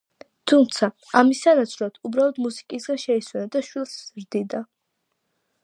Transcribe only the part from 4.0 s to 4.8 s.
ზრდიდა.